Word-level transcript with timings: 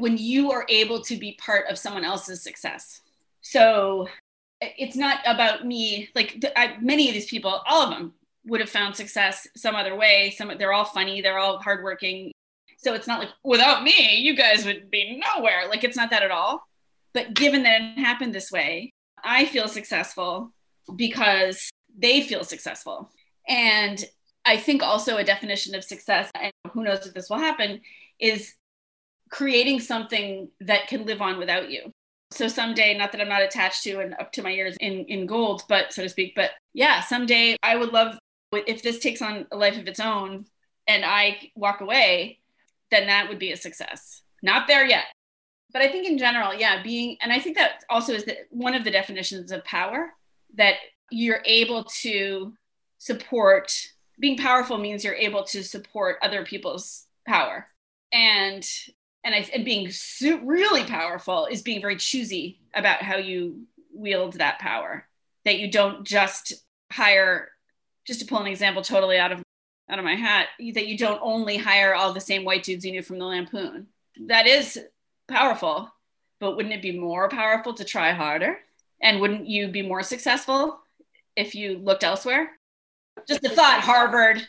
when 0.00 0.16
you 0.16 0.50
are 0.52 0.66
able 0.68 1.00
to 1.02 1.16
be 1.16 1.38
part 1.40 1.66
of 1.68 1.78
someone 1.78 2.04
else's 2.04 2.42
success. 2.42 3.00
So 3.40 4.08
it's 4.60 4.96
not 4.96 5.20
about 5.26 5.66
me. 5.66 6.08
Like 6.14 6.44
I, 6.56 6.76
many 6.80 7.08
of 7.08 7.14
these 7.14 7.28
people, 7.28 7.62
all 7.66 7.82
of 7.82 7.90
them 7.90 8.12
would 8.46 8.60
have 8.60 8.70
found 8.70 8.96
success 8.96 9.46
some 9.56 9.74
other 9.74 9.94
way. 9.94 10.34
Some 10.36 10.52
they're 10.58 10.72
all 10.72 10.84
funny, 10.84 11.20
they're 11.20 11.38
all 11.38 11.58
hardworking. 11.58 12.32
So 12.78 12.94
it's 12.94 13.06
not 13.06 13.18
like 13.18 13.30
without 13.42 13.82
me, 13.82 14.16
you 14.16 14.36
guys 14.36 14.64
would 14.64 14.90
be 14.90 15.22
nowhere. 15.36 15.68
Like 15.68 15.84
it's 15.84 15.96
not 15.96 16.10
that 16.10 16.22
at 16.22 16.30
all. 16.30 16.66
But 17.12 17.34
given 17.34 17.62
that 17.64 17.80
it 17.80 17.98
happened 17.98 18.34
this 18.34 18.52
way, 18.52 18.92
I 19.24 19.46
feel 19.46 19.68
successful 19.68 20.52
because 20.94 21.70
they 21.96 22.22
feel 22.22 22.44
successful. 22.44 23.10
And 23.48 24.04
I 24.44 24.56
think 24.56 24.82
also 24.82 25.16
a 25.16 25.24
definition 25.24 25.74
of 25.74 25.84
success, 25.84 26.30
and 26.34 26.52
who 26.72 26.84
knows 26.84 27.06
if 27.06 27.14
this 27.14 27.28
will 27.28 27.38
happen, 27.38 27.80
is 28.18 28.54
creating 29.30 29.80
something 29.80 30.48
that 30.60 30.86
can 30.88 31.04
live 31.06 31.20
on 31.20 31.38
without 31.38 31.70
you. 31.70 31.92
So 32.30 32.48
someday, 32.48 32.96
not 32.96 33.12
that 33.12 33.20
I'm 33.20 33.28
not 33.28 33.42
attached 33.42 33.82
to 33.84 34.00
and 34.00 34.14
up 34.20 34.32
to 34.32 34.42
my 34.42 34.50
ears 34.50 34.76
in, 34.80 35.04
in 35.06 35.26
gold, 35.26 35.62
but 35.68 35.92
so 35.92 36.02
to 36.02 36.08
speak, 36.08 36.34
but 36.34 36.50
yeah, 36.74 37.00
someday 37.00 37.56
I 37.62 37.76
would 37.76 37.92
love 37.92 38.18
if 38.52 38.82
this 38.82 38.98
takes 38.98 39.22
on 39.22 39.46
a 39.50 39.56
life 39.56 39.78
of 39.78 39.88
its 39.88 40.00
own 40.00 40.46
and 40.86 41.04
I 41.04 41.50
walk 41.54 41.80
away, 41.80 42.38
then 42.90 43.06
that 43.06 43.28
would 43.28 43.38
be 43.38 43.52
a 43.52 43.56
success. 43.56 44.22
Not 44.42 44.66
there 44.66 44.86
yet. 44.86 45.04
But 45.72 45.82
I 45.82 45.88
think 45.88 46.06
in 46.06 46.16
general, 46.16 46.54
yeah, 46.54 46.82
being, 46.82 47.18
and 47.20 47.32
I 47.32 47.38
think 47.38 47.56
that 47.56 47.84
also 47.90 48.14
is 48.14 48.24
the, 48.24 48.36
one 48.50 48.74
of 48.74 48.84
the 48.84 48.90
definitions 48.90 49.52
of 49.52 49.64
power 49.64 50.14
that 50.54 50.76
you're 51.10 51.42
able 51.44 51.84
to 52.00 52.54
support. 52.98 53.72
Being 54.18 54.38
powerful 54.38 54.78
means 54.78 55.04
you're 55.04 55.14
able 55.14 55.44
to 55.44 55.62
support 55.62 56.16
other 56.22 56.44
people's 56.44 57.06
power. 57.26 57.66
And 58.12 58.66
and 59.24 59.34
I 59.34 59.48
and 59.54 59.64
being 59.64 59.90
su- 59.90 60.40
really 60.44 60.84
powerful 60.84 61.46
is 61.46 61.62
being 61.62 61.80
very 61.80 61.96
choosy 61.96 62.60
about 62.74 63.02
how 63.02 63.16
you 63.16 63.66
wield 63.92 64.34
that 64.34 64.58
power. 64.58 65.06
That 65.44 65.58
you 65.58 65.70
don't 65.70 66.04
just 66.04 66.52
hire, 66.92 67.50
just 68.06 68.20
to 68.20 68.26
pull 68.26 68.38
an 68.38 68.46
example 68.46 68.82
totally 68.82 69.18
out 69.18 69.32
of 69.32 69.42
out 69.90 69.98
of 69.98 70.04
my 70.04 70.14
hat, 70.14 70.48
that 70.58 70.86
you 70.86 70.98
don't 70.98 71.20
only 71.22 71.56
hire 71.56 71.94
all 71.94 72.12
the 72.12 72.20
same 72.20 72.44
white 72.44 72.62
dudes 72.62 72.84
you 72.84 72.92
knew 72.92 73.02
from 73.02 73.18
the 73.18 73.24
Lampoon. 73.24 73.86
That 74.26 74.46
is 74.46 74.78
powerful, 75.28 75.90
but 76.40 76.56
wouldn't 76.56 76.74
it 76.74 76.82
be 76.82 76.98
more 76.98 77.28
powerful 77.28 77.72
to 77.74 77.84
try 77.84 78.12
harder? 78.12 78.58
And 79.00 79.20
wouldn't 79.20 79.46
you 79.46 79.68
be 79.68 79.82
more 79.82 80.02
successful 80.02 80.80
if 81.36 81.54
you 81.54 81.78
looked 81.78 82.04
elsewhere? 82.04 82.50
Just 83.26 83.44
a 83.44 83.48
thought, 83.48 83.80
Harvard. 83.80 84.46